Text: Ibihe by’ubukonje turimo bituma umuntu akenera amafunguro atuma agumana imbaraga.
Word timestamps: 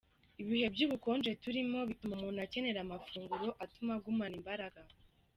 Ibihe 0.41 0.67
by’ubukonje 0.73 1.31
turimo 1.43 1.77
bituma 1.89 2.13
umuntu 2.17 2.39
akenera 2.45 2.79
amafunguro 2.81 3.47
atuma 3.63 3.91
agumana 3.97 4.35
imbaraga. 4.39 4.79